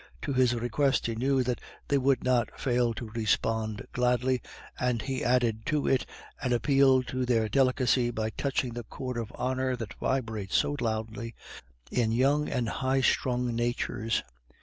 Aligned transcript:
To 0.23 0.33
his 0.33 0.55
request 0.55 1.05
he 1.05 1.13
knew 1.13 1.43
that 1.43 1.61
they 1.87 1.99
would 1.99 2.23
not 2.23 2.59
fail 2.59 2.91
to 2.95 3.11
respond 3.11 3.85
gladly, 3.93 4.41
and 4.79 4.99
he 4.99 5.23
added 5.23 5.63
to 5.67 5.85
it 5.87 6.07
an 6.41 6.53
appeal 6.53 7.03
to 7.03 7.23
their 7.23 7.47
delicacy 7.47 8.09
by 8.09 8.31
touching 8.31 8.73
the 8.73 8.81
chord 8.83 9.15
of 9.17 9.31
honor 9.35 9.75
that 9.75 9.93
vibrates 9.99 10.55
so 10.57 10.75
loudly 10.81 11.35
in 11.91 12.11
young 12.11 12.49
and 12.49 12.67
high 12.67 13.01
strung 13.01 13.55
natures. 13.55 14.23